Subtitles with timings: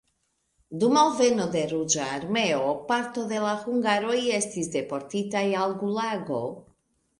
[0.83, 6.45] Dum alveno de Ruĝa Armeo parto de la hungaroj estis deportitaj al gulago.